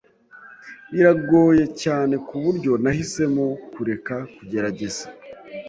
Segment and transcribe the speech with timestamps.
[0.91, 5.05] Biragoye cyane kuburyo nahisemo kureka kugerageza.